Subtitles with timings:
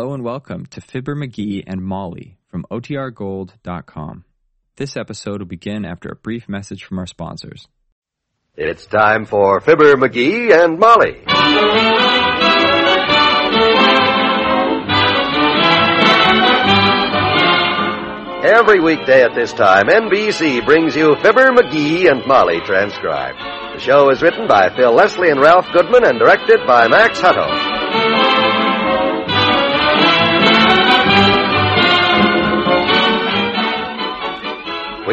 [0.00, 4.24] Hello and welcome to Fibber McGee and Molly from OTRGold.com.
[4.76, 7.68] This episode will begin after a brief message from our sponsors.
[8.56, 11.22] It's time for Fibber McGee and Molly.
[18.42, 23.38] Every weekday at this time, NBC brings you Fibber McGee and Molly transcribed.
[23.74, 28.39] The show is written by Phil Leslie and Ralph Goodman and directed by Max Hutto.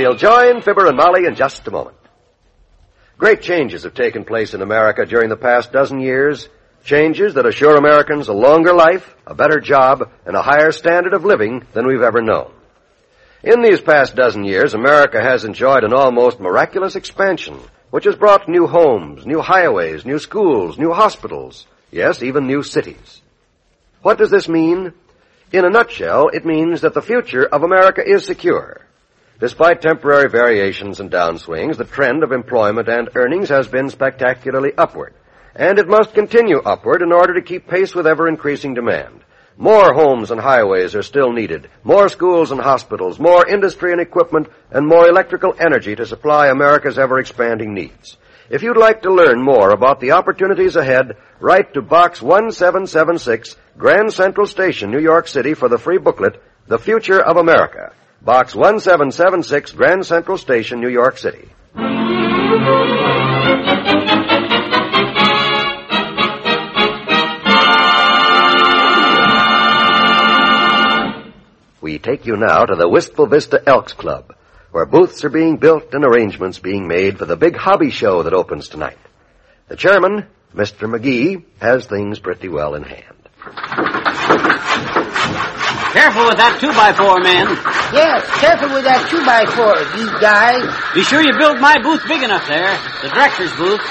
[0.07, 1.97] We'll join Fibber and Molly in just a moment.
[3.17, 6.47] Great changes have taken place in America during the past dozen years.
[6.85, 11.25] Changes that assure Americans a longer life, a better job, and a higher standard of
[11.25, 12.53] living than we've ever known.
[13.43, 18.47] In these past dozen years, America has enjoyed an almost miraculous expansion, which has brought
[18.47, 23.21] new homes, new highways, new schools, new hospitals, yes, even new cities.
[24.03, 24.93] What does this mean?
[25.51, 28.86] In a nutshell, it means that the future of America is secure.
[29.39, 35.13] Despite temporary variations and downswings, the trend of employment and earnings has been spectacularly upward.
[35.55, 39.23] And it must continue upward in order to keep pace with ever increasing demand.
[39.55, 44.47] More homes and highways are still needed, more schools and hospitals, more industry and equipment,
[44.71, 48.17] and more electrical energy to supply America's ever expanding needs.
[48.49, 54.13] If you'd like to learn more about the opportunities ahead, write to Box 1776, Grand
[54.13, 57.93] Central Station, New York City for the free booklet, The Future of America.
[58.21, 61.49] Box 1776, Grand Central Station, New York City.
[71.79, 74.35] We take you now to the Wistful Vista Elks Club,
[74.71, 78.33] where booths are being built and arrangements being made for the big hobby show that
[78.33, 78.97] opens tonight.
[79.69, 80.89] The chairman, Mr.
[80.89, 83.96] McGee, has things pretty well in hand.
[85.93, 87.47] Careful with that two by four, man.
[87.95, 90.67] Yes, careful with that two by four, you guys.
[90.93, 92.75] Be sure you build my booth big enough there.
[93.01, 93.81] The director's booth.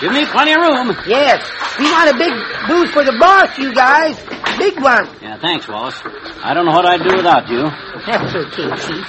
[0.00, 0.92] Give me plenty of room.
[1.08, 1.40] Yes,
[1.80, 2.34] we want a big
[2.68, 4.20] booth for the boss, you guys.
[4.60, 5.08] Big one.
[5.24, 5.96] Yeah, thanks, Wallace.
[6.44, 7.64] I don't know what I'd do without you.
[8.04, 9.06] That's okay, Chief.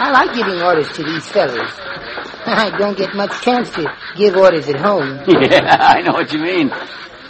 [0.00, 1.68] I like giving orders to these fellows.
[2.48, 3.84] I don't get much chance to
[4.16, 5.20] give orders at home.
[5.28, 6.72] Yeah, I know what you mean.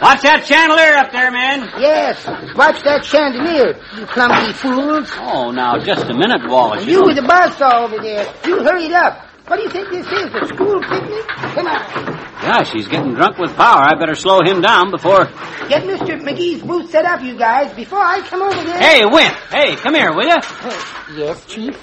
[0.03, 1.63] Watch that chandelier up there, man.
[1.79, 2.27] Yes,
[2.59, 5.07] watch that chandelier, you clumsy fools.
[5.15, 6.85] Oh, now, just a minute, Wallace.
[6.85, 9.23] You with the buzzsaw over there, you hurry it up.
[9.47, 11.27] What do you think this is, a school picnic?
[11.55, 12.33] Come on.
[12.43, 13.79] Gosh, he's getting drunk with power.
[13.79, 15.23] I better slow him down before...
[15.71, 16.19] Get Mr.
[16.19, 18.77] McGee's booth set up, you guys, before I come over there.
[18.77, 19.35] Hey, Wimp!
[19.51, 20.35] Hey, come here, will you?
[20.35, 21.81] Uh, yes, Chief?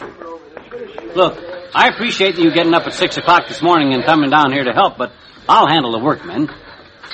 [1.16, 1.38] Look,
[1.74, 4.72] I appreciate you getting up at 6 o'clock this morning and coming down here to
[4.72, 5.12] help, but
[5.48, 6.50] I'll handle the work, men.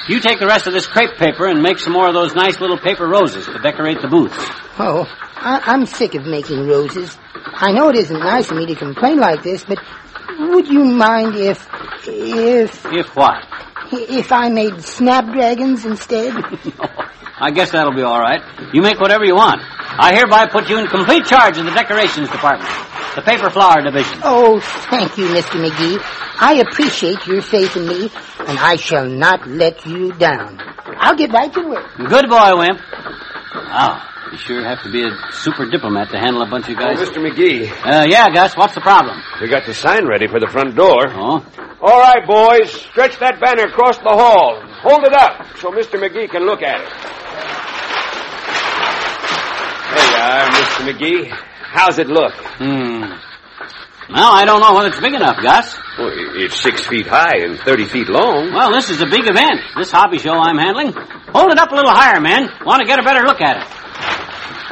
[0.08, 2.60] You take the rest of this crepe paper and make some more of those nice
[2.60, 4.32] little paper roses to decorate the booth.
[4.78, 5.04] Oh,
[5.36, 7.16] I, I'm sick of making roses.
[7.34, 9.78] I know it isn't nice of me to complain like this, but
[10.38, 11.66] would you mind if,
[12.06, 13.42] if, If what?
[13.92, 16.34] if I made snapdragons instead?
[17.38, 18.40] I guess that'll be all right.
[18.72, 19.60] You make whatever you want.
[19.62, 22.70] I hereby put you in complete charge of the decorations department,
[23.14, 24.20] the paper flower division.
[24.22, 25.62] Oh, thank you, Mr.
[25.64, 25.98] McGee.
[26.38, 28.08] I appreciate your faith in me,
[28.46, 30.58] and I shall not let you down.
[30.98, 31.86] I'll get right to work.
[31.96, 32.80] Good boy, Wimp.
[33.54, 34.02] Wow,
[34.32, 36.98] you sure have to be a super diplomat to handle a bunch of Oh, guys.
[36.98, 37.18] Mr.
[37.26, 39.20] McGee, Uh, yeah, Gus, what's the problem?
[39.40, 41.06] we got the sign ready for the front door.
[41.10, 41.44] Oh,
[41.80, 44.60] All right, boys, stretch that banner across the hall.
[44.82, 45.98] Hold it up so Mr.
[46.00, 46.88] McGee can look at it.
[49.92, 50.92] There you are, Mr.
[50.92, 51.30] McGee.
[51.72, 52.32] How's it look?
[52.58, 53.04] hmm.
[54.08, 55.76] Well, I don't know whether it's big enough, Gus.
[55.98, 58.52] Well, it's six feet high and 30 feet long.
[58.54, 60.92] Well, this is a big event, this hobby show I'm handling.
[61.34, 62.48] Hold it up a little higher, man.
[62.64, 63.85] Want to get a better look at it.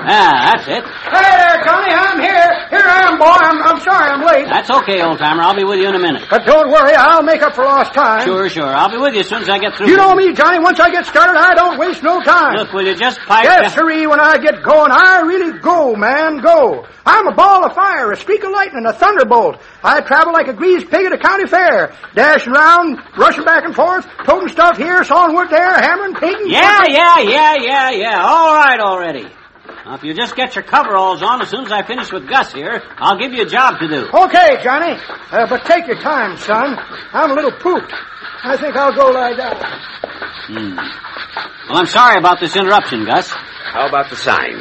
[0.06, 0.84] Ah, that's it.
[0.84, 2.50] Hey there, Johnny, I'm here.
[2.68, 3.24] Here I am, boy.
[3.32, 4.44] I'm, I'm sorry I'm late.
[4.52, 5.42] That's okay, old timer.
[5.42, 6.28] I'll be with you in a minute.
[6.28, 8.24] But don't worry, I'll make up for lost time.
[8.24, 8.68] Sure, sure.
[8.68, 9.88] I'll be with you as soon as I get through.
[9.88, 10.58] You know me, Johnny.
[10.60, 12.56] Once I get started, I don't waste no time.
[12.56, 16.38] Look, will you just pipe yes, sirree, when I get going, I really go, man,
[16.42, 16.86] go.
[17.06, 19.60] I'm a ball of fire, a streak of lightning, a thunderbolt.
[19.82, 23.74] I travel like a greased pig at a county fair, dashing around, rushing back and
[23.74, 26.50] forth, toting stuff here, sawing wood there, hammering, painting.
[26.50, 28.22] Yeah, yeah, yeah, yeah, yeah.
[28.22, 29.28] All right already.
[29.84, 32.52] Now, if you just get your coveralls on as soon as I finish with Gus
[32.54, 34.08] here, I'll give you a job to do.
[34.08, 34.98] Okay, Johnny,
[35.30, 36.78] uh, but take your time, son.
[37.12, 37.92] I'm a little pooped.
[38.44, 39.56] I think I'll go lie down.
[40.46, 40.76] Hmm.
[41.68, 43.28] Well, I'm sorry about this interruption, Gus.
[43.28, 44.56] How about the sign?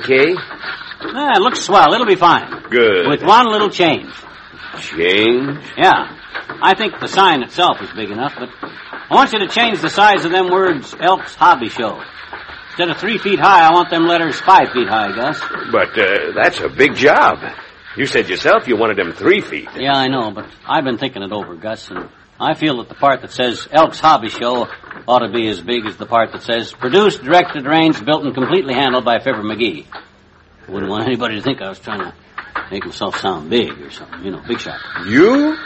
[0.00, 0.34] Okay?
[0.36, 1.92] Ah, it looks swell.
[1.92, 2.62] It'll be fine.
[2.70, 3.08] Good.
[3.08, 4.10] With one little change.
[4.78, 5.58] Change?
[5.76, 6.16] Yeah.
[6.62, 9.90] I think the sign itself is big enough, but I want you to change the
[9.90, 12.02] size of them words Elks Hobby Show.
[12.72, 15.38] Instead of three feet high, I want them letters five feet high, Gus.
[15.70, 17.36] But uh, that's a big job.
[17.98, 19.68] You said yourself you wanted them three feet.
[19.76, 22.08] Yeah, I know, but I've been thinking it over, Gus, and
[22.40, 24.68] I feel that the part that says Elk's Hobby Show
[25.06, 28.34] ought to be as big as the part that says produced, directed, arranged, built, and
[28.34, 29.84] completely handled by Fibber McGee.
[30.66, 32.14] I wouldn't want anybody to think I was trying to
[32.70, 34.80] make myself sound big or something, you know, big shot.
[35.06, 35.58] You?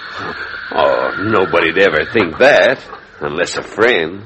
[0.72, 2.84] Oh, nobody'd ever think that,
[3.20, 4.24] unless a friend.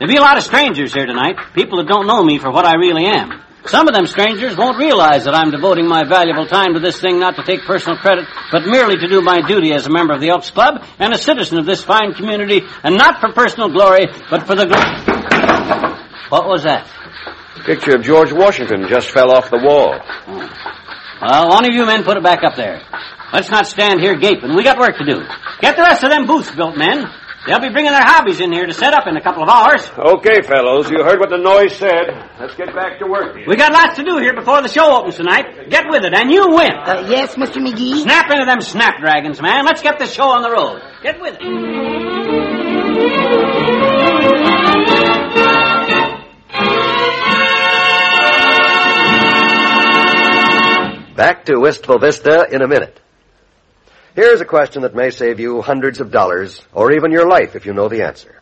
[0.00, 2.64] There'll be a lot of strangers here tonight, people that don't know me for what
[2.64, 3.42] I really am.
[3.66, 7.20] Some of them strangers won't realize that I'm devoting my valuable time to this thing
[7.20, 10.22] not to take personal credit, but merely to do my duty as a member of
[10.22, 14.06] the Elks Club and a citizen of this fine community, and not for personal glory,
[14.30, 15.20] but for the glory.
[16.30, 16.88] What was that?
[17.66, 20.00] Picture of George Washington just fell off the wall.
[20.00, 20.50] Oh.
[21.20, 22.80] Well, one of you men put it back up there.
[23.34, 24.56] Let's not stand here gaping.
[24.56, 25.20] We got work to do.
[25.60, 27.04] Get the rest of them booths built, men.
[27.46, 29.88] They'll be bringing their hobbies in here to set up in a couple of hours.
[29.96, 32.12] Okay, fellows, you heard what the noise said.
[32.38, 33.34] Let's get back to work.
[33.46, 35.70] We got lots to do here before the show opens tonight.
[35.70, 36.70] Get with it, and you win.
[36.70, 37.56] Uh, yes, Mr.
[37.56, 38.02] McGee?
[38.02, 39.64] Snap into them snapdragons, man.
[39.64, 40.82] Let's get this show on the road.
[41.02, 42.60] Get with it.
[51.16, 53.00] Back to Wistful Vista in a minute.
[54.14, 57.64] Here's a question that may save you hundreds of dollars, or even your life if
[57.64, 58.40] you know the answer.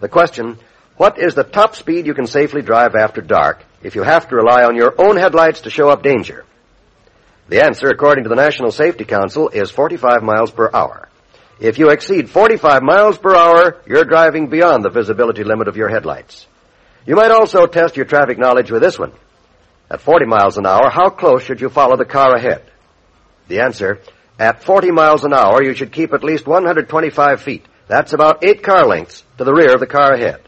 [0.00, 0.58] The question,
[0.96, 4.36] what is the top speed you can safely drive after dark if you have to
[4.36, 6.44] rely on your own headlights to show up danger?
[7.48, 11.08] The answer, according to the National Safety Council, is 45 miles per hour.
[11.60, 15.88] If you exceed 45 miles per hour, you're driving beyond the visibility limit of your
[15.88, 16.46] headlights.
[17.06, 19.12] You might also test your traffic knowledge with this one.
[19.90, 22.64] At 40 miles an hour, how close should you follow the car ahead?
[23.46, 24.00] The answer,
[24.38, 27.66] at 40 miles an hour, you should keep at least 125 feet.
[27.86, 30.40] That's about eight car lengths to the rear of the car ahead.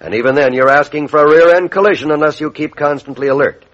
[0.00, 3.64] And even then, you're asking for a rear-end collision unless you keep constantly alert.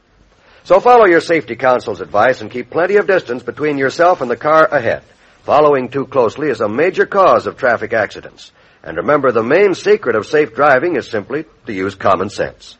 [0.62, 4.36] So follow your safety counsel's advice and keep plenty of distance between yourself and the
[4.36, 5.02] car ahead.
[5.42, 8.52] Following too closely is a major cause of traffic accidents.
[8.84, 12.76] And remember, the main secret of safe driving is simply to use common sense.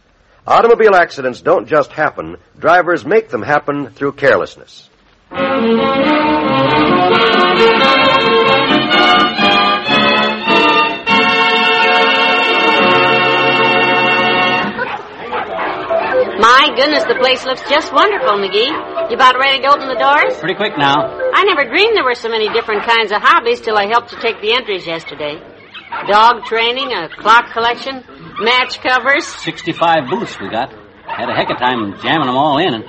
[0.47, 4.89] Automobile accidents don't just happen, drivers make them happen through carelessness.
[5.31, 5.38] My
[16.75, 18.67] goodness, the place looks just wonderful, McGee.
[19.09, 20.37] You about ready to open the doors?
[20.41, 20.97] Pretty quick now.
[20.99, 24.19] I never dreamed there were so many different kinds of hobbies till I helped you
[24.19, 25.41] take the entries yesterday.
[26.09, 28.03] Dog training, a clock collection,
[28.41, 29.26] match covers.
[29.26, 30.73] 65 booths we got.
[31.06, 32.75] Had a heck of a time jamming them all in.
[32.75, 32.85] And,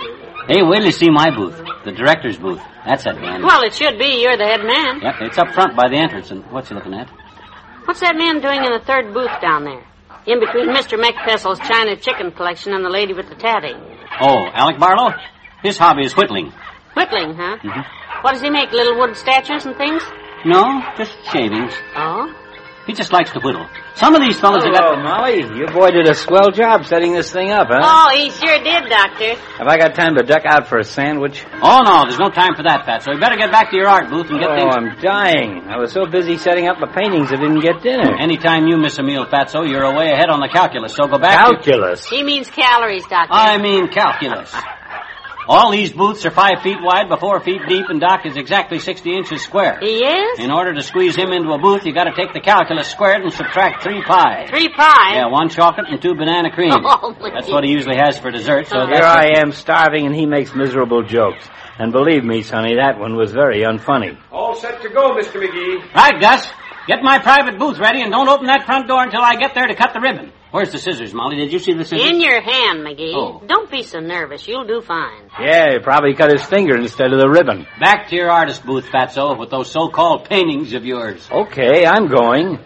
[0.47, 1.57] hey, wait till you see my booth.
[1.85, 2.61] The director's booth.
[2.85, 3.43] That's that man.
[3.43, 4.21] Well, it should be.
[4.21, 5.01] You're the head man.
[5.01, 6.31] Yep, it's up front by the entrance.
[6.31, 7.09] And what's he looking at?
[7.85, 9.83] What's that man doing in the third booth down there?
[10.27, 11.01] In between Mr.
[11.01, 13.73] McPessel's China chicken collection and the lady with the tatty.
[14.21, 15.13] Oh, Alec Barlow?
[15.63, 16.51] His hobby is whittling.
[16.95, 17.57] Whittling, huh?
[17.63, 17.85] Mhm.
[18.21, 18.71] What does he make?
[18.71, 20.03] Little wood statues and things?
[20.45, 21.73] No, just shavings.
[21.95, 22.31] Oh?
[22.88, 23.69] He just likes to whittle.
[23.95, 25.04] Some of these fellows have Hello, got...
[25.04, 25.42] Molly.
[25.57, 27.80] Your boy did a swell job setting this thing up, huh?
[27.81, 29.36] Oh, he sure did, Doctor.
[29.60, 31.45] Have I got time to duck out for a sandwich?
[31.62, 33.04] Oh, no, there's no time for that, Pat.
[33.04, 34.66] So you better get back to your art booth and get the.
[34.66, 34.75] oh, things...
[34.75, 35.69] I'm dying.
[35.69, 38.18] I was so busy setting up my paintings I didn't get dinner.
[38.18, 40.95] Anytime you miss a meal, Fatso, you're away ahead on the calculus.
[40.95, 41.54] So go back to...
[41.54, 42.07] Calculus.
[42.10, 43.33] He means calories, Doctor.
[43.33, 44.51] I mean calculus.
[45.47, 48.80] All these booths are five feet wide by four feet deep, and Doc is exactly
[48.80, 49.80] 60 inches square.
[49.81, 50.39] He is?
[50.39, 53.33] In order to squeeze him into a booth, you gotta take the calculus squared and
[53.33, 54.49] subtract three pies.
[54.49, 55.16] Three pies?
[55.16, 56.75] Yeah, one chocolate and two banana creams.
[57.04, 59.01] Oh, my That's what he usually has for dessert, so Here.
[59.01, 61.47] I am starving and he makes miserable jokes.
[61.80, 64.18] And believe me, Sonny, that one was very unfunny.
[64.31, 65.42] All set to go, Mr.
[65.42, 65.94] McGee.
[65.95, 66.47] Right, Gus.
[66.88, 69.68] Get my private booth ready and don't open that front door until I get there
[69.68, 70.31] to cut the ribbon.
[70.52, 71.38] Where's the scissors, Molly?
[71.38, 72.09] Did you see the scissors?
[72.09, 73.14] In your hand, McGee.
[73.16, 73.42] Oh.
[73.47, 74.45] Don't be so nervous.
[74.47, 75.30] You'll do fine.
[75.40, 77.66] Yeah, he probably cut his finger instead of the ribbon.
[77.80, 81.26] Back to your artist booth, Fatso, with those so-called paintings of yours.
[81.31, 82.59] Okay, I'm going.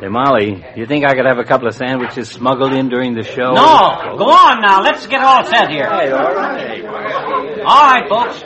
[0.00, 3.22] Say, Molly, you think I could have a couple of sandwiches smuggled in during the
[3.22, 3.52] show?
[3.54, 4.18] No!
[4.18, 4.82] Go on now.
[4.82, 5.88] Let's get all set here.
[5.88, 6.84] Hey, all right.
[7.64, 8.42] All right, folks.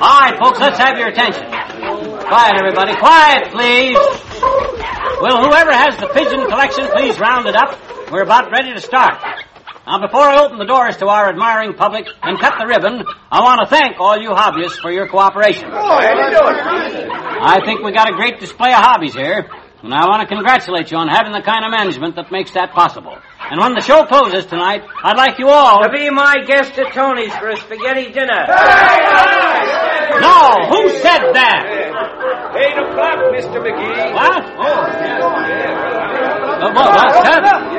[0.00, 1.44] All right, folks, let's have your attention.
[1.44, 2.94] Quiet, everybody.
[2.96, 4.29] Quiet, please.
[5.20, 7.76] Will whoever has the pigeon collection please round it up?
[8.10, 9.20] We're about ready to start.
[9.86, 13.42] Now, before I open the doors to our admiring public and cut the ribbon, I
[13.42, 15.68] want to thank all you hobbyists for your cooperation.
[15.72, 19.50] I think we got a great display of hobbies here,
[19.82, 22.72] and I want to congratulate you on having the kind of management that makes that
[22.72, 23.18] possible.
[23.50, 26.94] And when the show closes tonight, I'd like you all To be my guest at
[26.94, 28.46] Tony's for a spaghetti dinner.
[30.20, 32.19] No, who said that?
[32.60, 33.56] Eight o'clock, Mr.
[33.64, 34.12] McGee.
[34.12, 34.44] What?
[34.44, 35.48] Oh, yeah.
[35.48, 36.60] yeah.
[36.60, 37.70] Come on, what's that?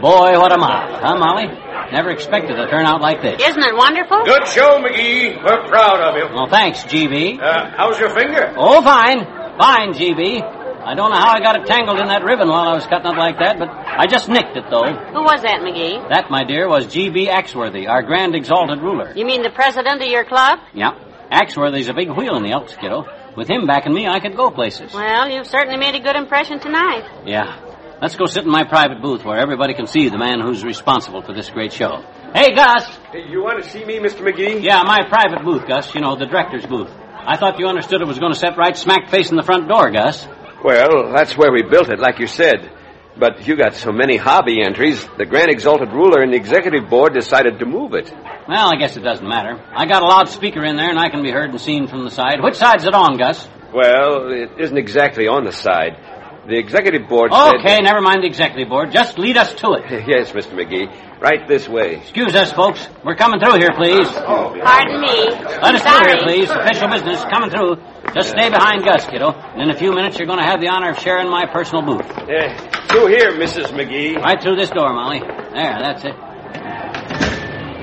[0.00, 1.46] Boy, what a mob, huh, Molly?
[1.90, 3.40] Never expected a turnout like this.
[3.40, 4.24] Isn't it wonderful?
[4.24, 5.42] Good show, McGee.
[5.42, 6.34] We're proud of you.
[6.34, 7.40] Well, thanks, G.B.
[7.40, 8.54] Uh, how's your finger?
[8.56, 9.37] Oh, fine.
[9.58, 10.40] Fine, GB.
[10.40, 13.10] I don't know how I got it tangled in that ribbon while I was cutting
[13.10, 14.84] it like that, but I just nicked it, though.
[14.86, 16.08] Who was that, McGee?
[16.08, 17.26] That, my dear, was G.B.
[17.26, 19.12] Axworthy, our grand exalted ruler.
[19.16, 20.60] You mean the president of your club?
[20.72, 20.92] Yeah.
[21.30, 23.04] Axworthy's a big wheel in the Elks, kiddo.
[23.36, 24.94] With him backing me, I could go places.
[24.94, 27.04] Well, you've certainly made a good impression tonight.
[27.26, 27.60] Yeah.
[28.00, 31.20] Let's go sit in my private booth where everybody can see the man who's responsible
[31.20, 32.04] for this great show.
[32.32, 32.86] Hey, Gus!
[33.10, 34.20] Hey, you want to see me, Mr.
[34.20, 34.62] McGee?
[34.62, 35.94] Yeah, my private booth, Gus.
[35.94, 36.90] You know, the director's booth.
[37.28, 39.90] I thought you understood it was going to set right smack facing the front door,
[39.90, 40.26] Gus.
[40.64, 42.70] Well, that's where we built it, like you said.
[43.18, 47.12] But you got so many hobby entries, the Grand Exalted Ruler and the Executive Board
[47.12, 48.10] decided to move it.
[48.48, 49.62] Well, I guess it doesn't matter.
[49.76, 52.10] I got a loudspeaker in there and I can be heard and seen from the
[52.10, 52.42] side.
[52.42, 53.46] Which side's it on, Gus?
[53.74, 56.00] Well, it isn't exactly on the side.
[56.48, 57.84] The Executive Board Okay, said...
[57.84, 58.90] never mind the executive board.
[58.90, 59.84] Just lead us to it.
[60.08, 60.56] yes, Mr.
[60.56, 60.88] McGee.
[61.20, 61.96] Right this way.
[61.96, 62.88] Excuse us, folks.
[63.04, 64.08] We're coming through here, please.
[64.08, 65.28] Pardon me.
[65.28, 66.48] Let us through here, please.
[66.48, 67.22] Official business.
[67.28, 67.76] Coming through.
[68.14, 69.32] Just stay behind Gus, kiddo.
[69.32, 71.82] And in a few minutes, you're going to have the honor of sharing my personal
[71.84, 72.08] booth.
[72.08, 72.56] Uh,
[72.88, 73.68] through here, Mrs.
[73.76, 74.16] McGee.
[74.16, 75.20] Right through this door, Molly.
[75.20, 76.16] There, that's it.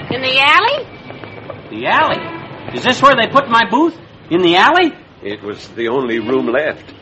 [0.10, 1.70] In the alley?
[1.70, 2.74] The alley.
[2.76, 3.96] Is this where they put my booth?
[4.32, 4.92] In the alley?
[5.22, 6.96] It was the only room left.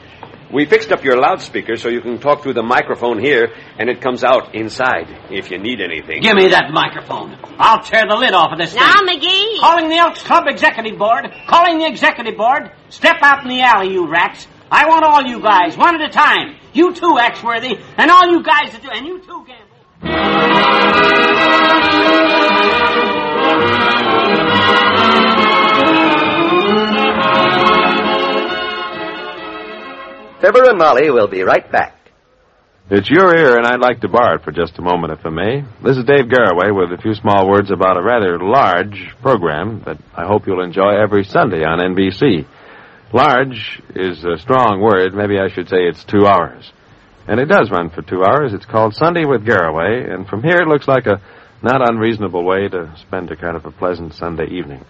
[0.53, 4.01] We fixed up your loudspeaker so you can talk through the microphone here, and it
[4.01, 6.21] comes out inside if you need anything.
[6.21, 7.35] Give me that microphone.
[7.57, 8.83] I'll tear the lid off of this thing.
[8.83, 9.01] Now.
[9.01, 9.59] McGee.
[9.59, 11.33] Calling the Elks Club Executive Board.
[11.47, 12.71] Calling the Executive Board.
[12.89, 14.47] Step out in the alley, you rats.
[14.69, 16.57] I want all you guys, one at a time.
[16.71, 21.32] You too, Axworthy, and all you guys that do, and you too, Gamble.
[30.43, 31.95] Fibber and Molly will be right back.
[32.89, 35.29] It's your ear, and I'd like to borrow it for just a moment, if I
[35.29, 35.61] may.
[35.81, 39.99] This is Dave Garroway with a few small words about a rather large program that
[40.13, 42.45] I hope you'll enjoy every Sunday on NBC.
[43.13, 45.13] Large is a strong word.
[45.13, 46.73] Maybe I should say it's two hours.
[47.25, 48.53] And it does run for two hours.
[48.53, 51.21] It's called Sunday with Garroway, and from here it looks like a
[51.61, 54.83] not unreasonable way to spend a kind of a pleasant Sunday evening.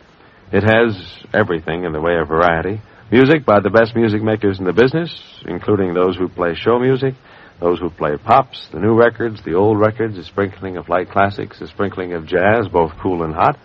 [0.51, 0.99] It has
[1.31, 2.81] everything in the way of variety.
[3.13, 5.13] Music by the best music makers in the business,
[5.45, 7.13] including those who play show music,
[7.61, 11.61] those who play pops, the new records, the old records, a sprinkling of light classics,
[11.61, 13.55] a sprinkling of jazz, both cool and hot.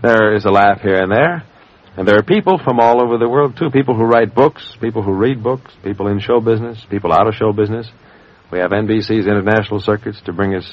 [0.00, 1.44] There is a laugh here and there.
[1.98, 3.68] And there are people from all over the world, too.
[3.68, 7.34] People who write books, people who read books, people in show business, people out of
[7.34, 7.86] show business.
[8.50, 10.64] We have NBC's international circuits to bring us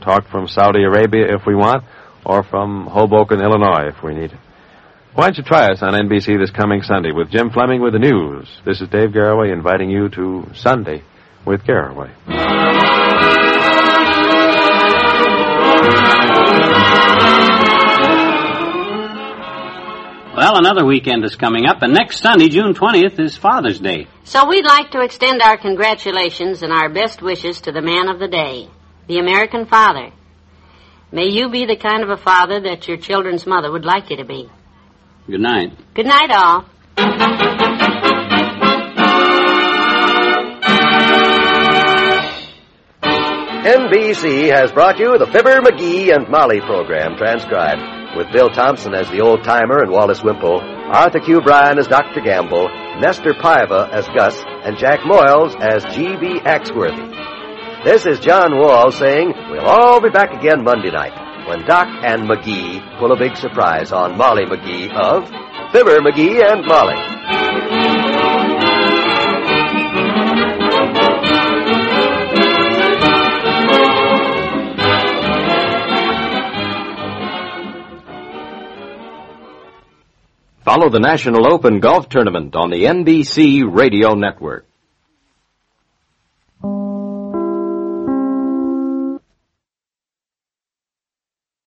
[0.00, 1.84] talk from Saudi Arabia if we want,
[2.24, 4.40] or from Hoboken, Illinois if we need it.
[5.14, 8.00] Why don't you try us on NBC this coming Sunday with Jim Fleming with the
[8.00, 8.48] news?
[8.64, 11.04] This is Dave Garroway inviting you to Sunday
[11.46, 12.10] with Garroway.
[20.36, 24.08] Well, another weekend is coming up, and next Sunday, June 20th, is Father's Day.
[24.24, 28.18] So we'd like to extend our congratulations and our best wishes to the man of
[28.18, 28.68] the day,
[29.06, 30.10] the American father.
[31.12, 34.16] May you be the kind of a father that your children's mother would like you
[34.16, 34.50] to be.
[35.26, 35.72] Good night.
[35.94, 36.64] Good night, all.
[43.64, 49.08] NBC has brought you the Fibber, McGee, and Molly program transcribed with Bill Thompson as
[49.08, 51.40] the old timer and Wallace Wimple, Arthur Q.
[51.40, 52.20] Bryan as Dr.
[52.20, 52.68] Gamble,
[53.00, 56.40] Nestor Paiva as Gus, and Jack Moyles as G.B.
[56.40, 57.82] Axworthy.
[57.82, 62.28] This is John Wald saying we'll all be back again Monday night when Doc and
[62.28, 65.28] McGee pull a big surprise on Molly McGee of
[65.72, 66.94] Fibber, McGee, and Molly.
[80.64, 84.66] Follow the National Open Golf Tournament on the NBC Radio Network.